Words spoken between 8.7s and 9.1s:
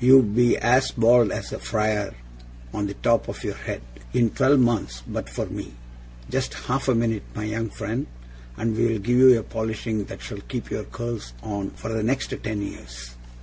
we'll